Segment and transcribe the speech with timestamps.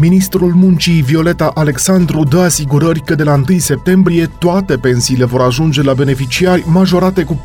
[0.00, 5.82] Ministrul Muncii Violeta Alexandru dă asigurări că de la 1 septembrie toate pensiile vor ajunge
[5.82, 7.38] la beneficiari majorate cu 14%.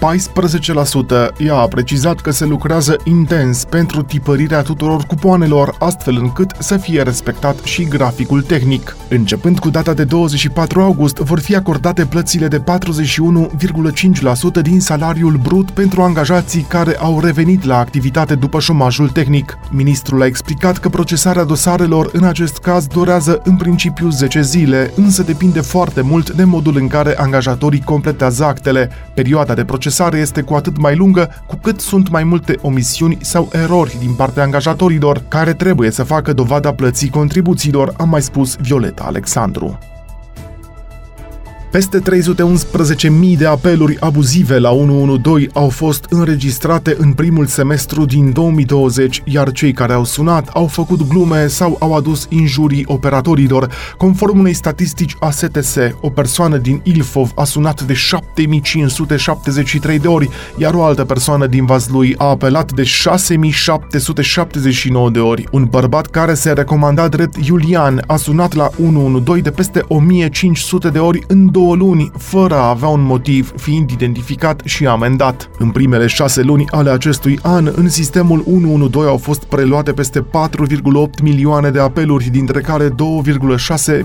[1.38, 7.02] Ea a precizat că se lucrează intens pentru tipărirea tuturor cupoanelor, astfel încât să fie
[7.02, 8.96] respectat și graficul tehnic.
[9.10, 12.64] Începând cu data de 24 august, vor fi acordate plățile de 41,5%
[14.62, 19.58] din salariul brut pentru angajații care au revenit la activitate după șomajul tehnic.
[19.70, 24.92] Ministrul a explicat că procesarea dosarelor în acest acest caz durează în principiu 10 zile,
[24.96, 28.90] însă depinde foarte mult de modul în care angajatorii completează actele.
[29.14, 33.50] Perioada de procesare este cu atât mai lungă cu cât sunt mai multe omisiuni sau
[33.52, 39.04] erori din partea angajatorilor, care trebuie să facă dovada plății contribuțiilor, a mai spus Violeta
[39.04, 39.91] Alexandru.
[41.72, 49.22] Peste 311.000 de apeluri abuzive la 112 au fost înregistrate în primul semestru din 2020,
[49.26, 53.70] iar cei care au sunat au făcut glume sau au adus injurii operatorilor.
[53.98, 60.30] Conform unei statistici a STS, o persoană din Ilfov a sunat de 7573 de ori,
[60.58, 65.48] iar o altă persoană din Vaslui a apelat de 6779 de ori.
[65.52, 71.00] Un bărbat care se recomanda drept Iulian a sunat la 112 de peste 1500 de
[71.00, 75.50] ori în două luni, fără a avea un motiv, fiind identificat și amendat.
[75.58, 80.26] În primele șase luni ale acestui an, în sistemul 112 au fost preluate peste 4,8
[81.24, 82.96] milioane de apeluri, dintre care 2,6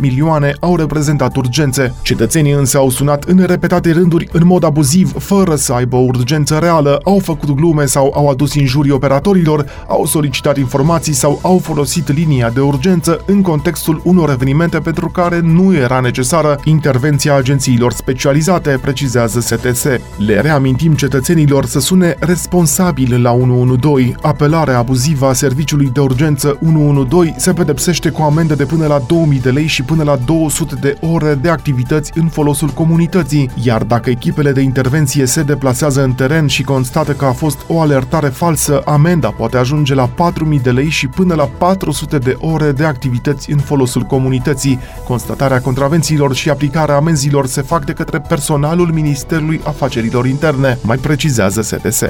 [0.01, 1.95] milioane au reprezentat urgențe.
[2.03, 6.59] Cetățenii însă au sunat în repetate rânduri în mod abuziv, fără să aibă o urgență
[6.59, 12.13] reală, au făcut glume sau au adus injurii operatorilor, au solicitat informații sau au folosit
[12.13, 18.79] linia de urgență în contextul unor evenimente pentru care nu era necesară intervenția agențiilor specializate,
[18.83, 19.85] precizează STS.
[20.17, 24.15] Le reamintim cetățenilor să sune responsabil la 112.
[24.23, 29.41] Apelarea abuzivă a serviciului de urgență 112 se pedepsește cu amendă de până la 2000
[29.41, 34.11] de lei și până la 200 de ore de activități în folosul comunității, iar dacă
[34.11, 38.83] echipele de intervenție se deplasează în teren și constată că a fost o alertare falsă,
[38.85, 43.53] amenda poate ajunge la 4000 de lei și până la 400 de ore de activități
[43.53, 44.79] în folosul comunității.
[45.05, 51.63] Constatarea contravențiilor și aplicarea amenzilor se fac de către personalul Ministerului Afacerilor Interne, mai precizează
[51.63, 52.03] STS.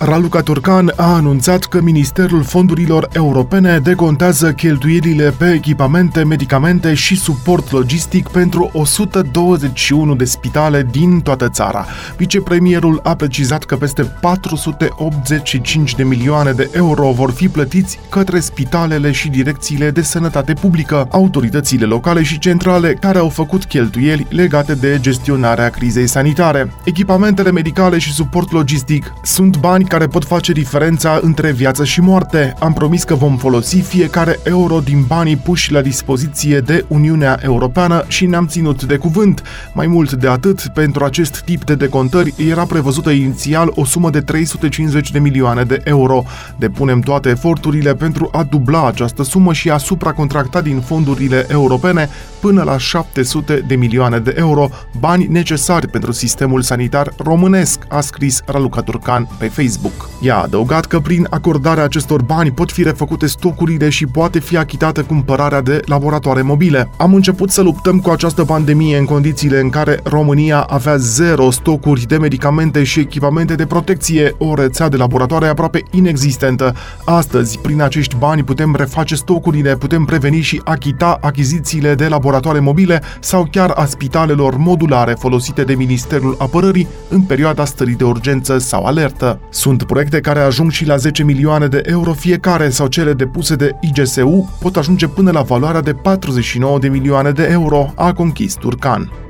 [0.00, 7.70] Raluca Turcan a anunțat că Ministerul Fondurilor Europene decontează cheltuielile pe echipamente, medicamente și suport
[7.70, 11.86] logistic pentru 121 de spitale din toată țara.
[12.16, 19.10] Vicepremierul a precizat că peste 485 de milioane de euro vor fi plătiți către spitalele
[19.10, 24.98] și direcțiile de sănătate publică, autoritățile locale și centrale care au făcut cheltuieli legate de
[25.00, 26.72] gestionarea crizei sanitare.
[26.84, 32.54] Echipamentele medicale și suport logistic sunt bani care pot face diferența între viață și moarte.
[32.58, 38.04] Am promis că vom folosi fiecare euro din banii puși la dispoziție de Uniunea Europeană
[38.08, 39.42] și ne-am ținut de cuvânt.
[39.72, 44.20] Mai mult de atât, pentru acest tip de decontări era prevăzută inițial o sumă de
[44.20, 46.24] 350 de milioane de euro.
[46.58, 52.08] Depunem toate eforturile pentru a dubla această sumă și a supracontracta din fondurile europene
[52.40, 54.68] până la 700 de milioane de euro,
[54.98, 59.77] bani necesari pentru sistemul sanitar românesc, a scris Raluca Turcan pe Facebook.
[60.20, 64.56] Ea a adăugat că prin acordarea acestor bani pot fi refăcute stocurile și poate fi
[64.56, 66.90] achitată cumpărarea de laboratoare mobile.
[66.96, 72.06] Am început să luptăm cu această pandemie în condițiile în care România avea zero stocuri
[72.06, 76.74] de medicamente și echipamente de protecție, o rețea de laboratoare aproape inexistentă.
[77.04, 82.60] Astăzi, prin acești bani putem reface stocurile, putem preveni și achita achizițiile de laboratoare laboratoare
[82.60, 88.58] mobile sau chiar a spitalelor modulare folosite de Ministerul Apărării în perioada stării de urgență
[88.58, 89.40] sau alertă.
[89.68, 93.74] Sunt proiecte care ajung și la 10 milioane de euro fiecare sau cele depuse de
[93.80, 99.27] IGSU pot ajunge până la valoarea de 49 de milioane de euro, a conchis Turcan.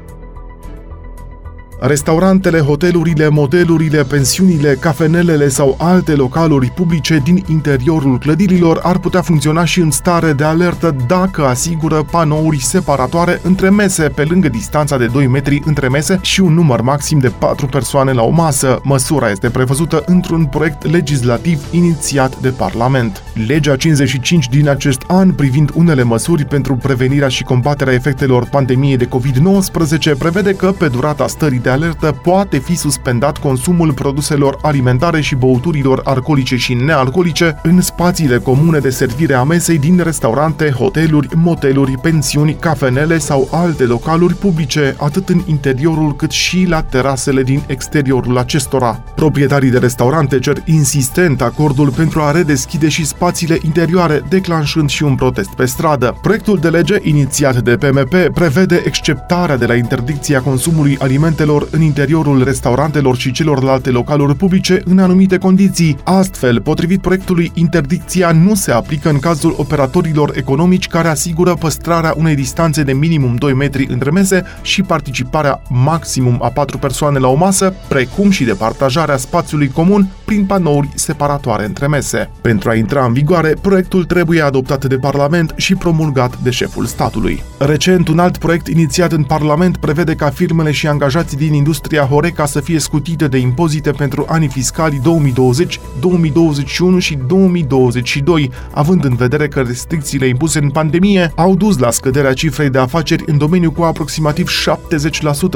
[1.80, 9.64] Restaurantele, hotelurile, modelurile, pensiunile, cafenelele sau alte localuri publice din interiorul clădirilor ar putea funcționa
[9.64, 15.06] și în stare de alertă dacă asigură panouri separatoare între mese, pe lângă distanța de
[15.06, 18.80] 2 metri între mese și un număr maxim de 4 persoane la o masă.
[18.82, 23.22] Măsura este prevăzută într-un proiect legislativ inițiat de Parlament.
[23.46, 29.08] Legea 55 din acest an privind unele măsuri pentru prevenirea și combaterea efectelor pandemiei de
[29.08, 35.20] COVID-19 prevede că pe durata stării de de alertă poate fi suspendat consumul produselor alimentare
[35.20, 41.28] și băuturilor alcoolice și nealcoolice în spațiile comune de servire a mesei din restaurante, hoteluri,
[41.34, 47.62] moteluri, pensiuni, cafenele sau alte localuri publice, atât în interiorul cât și la terasele din
[47.66, 49.02] exteriorul acestora.
[49.14, 55.14] Proprietarii de restaurante cer insistent acordul pentru a redeschide și spațiile interioare, declanșând și un
[55.14, 56.18] protest pe stradă.
[56.22, 62.44] Proiectul de lege inițiat de PMP prevede exceptarea de la interdicția consumului alimentelor în interiorul
[62.44, 65.96] restaurantelor și celorlalte localuri publice în anumite condiții.
[66.04, 72.34] Astfel, potrivit proiectului, interdicția nu se aplică în cazul operatorilor economici care asigură păstrarea unei
[72.34, 77.34] distanțe de minimum 2 metri între mese și participarea maximum a 4 persoane la o
[77.34, 82.30] masă, precum și de partajarea spațiului comun prin panouri separatoare între mese.
[82.40, 87.42] Pentru a intra în vigoare, proiectul trebuie adoptat de Parlament și promulgat de șeful statului.
[87.58, 92.46] Recent, un alt proiect inițiat în Parlament prevede ca firmele și angajații din industria Horeca
[92.46, 99.48] să fie scutite de impozite pentru anii fiscali 2020, 2021 și 2022, având în vedere
[99.48, 103.82] că restricțiile impuse în pandemie au dus la scăderea cifrei de afaceri în domeniu cu
[103.82, 104.48] aproximativ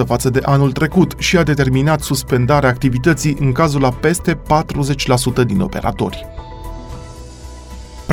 [0.03, 5.45] 70% față de anul trecut și a determinat suspendarea activității în cazul la peste 40%
[5.47, 6.27] din operatori.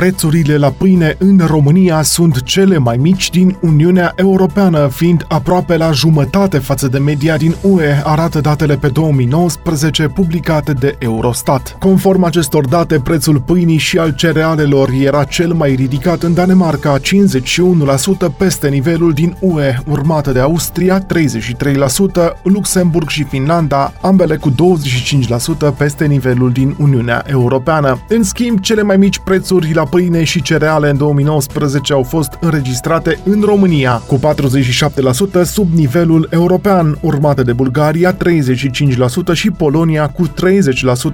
[0.00, 5.90] Prețurile la pâine în România sunt cele mai mici din Uniunea Europeană, fiind aproape la
[5.90, 11.76] jumătate față de media din UE, arată datele pe 2019 publicate de Eurostat.
[11.78, 17.02] Conform acestor date, prețul pâinii și al cerealelor era cel mai ridicat în Danemarca, 51%
[18.36, 21.06] peste nivelul din UE, urmată de Austria, 33%,
[22.42, 24.54] Luxemburg și Finlanda, ambele cu 25%
[25.76, 27.98] peste nivelul din Uniunea Europeană.
[28.08, 33.18] În schimb, cele mai mici prețuri la pâine și cereale în 2019 au fost înregistrate
[33.24, 34.18] în România, cu
[35.40, 38.16] 47% sub nivelul european, urmate de Bulgaria 35%
[39.32, 40.30] și Polonia cu 30%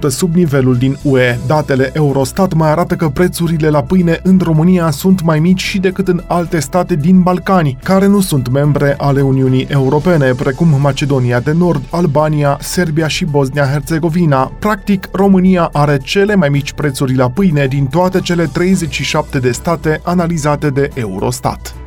[0.07, 1.37] sub nivelul din UE.
[1.47, 6.07] Datele Eurostat mai arată că prețurile la pâine în România sunt mai mici și decât
[6.07, 11.51] în alte state din Balcani, care nu sunt membre ale Uniunii Europene, precum Macedonia de
[11.57, 14.51] Nord, Albania, Serbia și Bosnia-Herzegovina.
[14.59, 20.01] Practic, România are cele mai mici prețuri la pâine din toate cele 37 de state
[20.03, 21.86] analizate de Eurostat.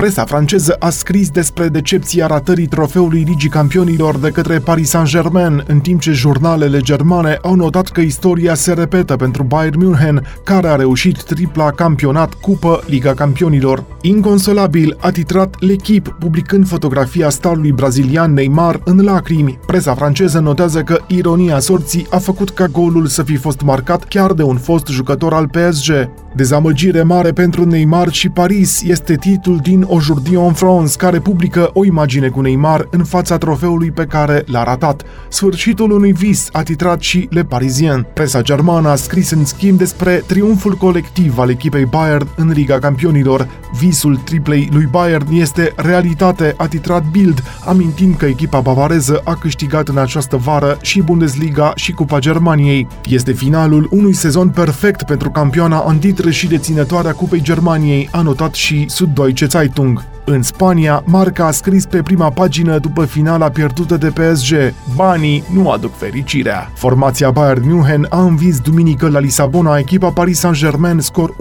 [0.00, 5.80] Presa franceză a scris despre decepția ratării trofeului Ligii Campionilor de către Paris Saint-Germain, în
[5.80, 10.74] timp ce jurnalele germane au notat că istoria se repetă pentru Bayern München, care a
[10.74, 13.84] reușit tripla campionat, cupă, Liga Campionilor.
[14.00, 19.58] Inconsolabil a titrat L'Equipe, publicând fotografia starului brazilian Neymar în lacrimi.
[19.66, 24.32] Presa franceză notează că ironia sorții a făcut ca golul să fi fost marcat chiar
[24.32, 26.08] de un fost jucător al PSG.
[26.34, 31.84] Dezamăgire mare pentru Neymar și Paris este titlul din Aujourd'hui en France, care publică o
[31.84, 35.02] imagine cu Neymar în fața trofeului pe care l-a ratat.
[35.28, 38.06] Sfârșitul unui vis a titrat și Le Parisien.
[38.12, 43.48] Presa germană a scris în schimb despre triumful colectiv al echipei Bayern în Liga Campionilor.
[43.78, 49.88] Visul triplei lui Bayern este realitate, a titrat Bild, amintind că echipa bavareză a câștigat
[49.88, 52.86] în această vară și Bundesliga și Cupa Germaniei.
[53.08, 55.78] Este finalul unui sezon perfect pentru campioana
[56.20, 60.04] antitr și deținătoarea Cupei Germaniei, a notat și Süddeutsche Zeitung.
[60.24, 65.70] În Spania, Marca a scris pe prima pagină după finala pierdută de PSG, banii nu
[65.70, 66.70] aduc fericirea.
[66.74, 71.36] Formația Bayern München a învins duminică la Lisabona echipa Paris Saint-Germain scor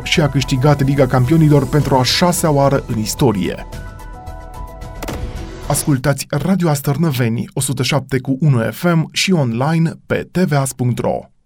[0.00, 3.66] 1-0 și a câștigat Liga Campionilor pentru a șasea oară în istorie.
[5.68, 11.37] Ascultați Radio Astărnăveni 107 cu 1 FM și online pe tvas.ro.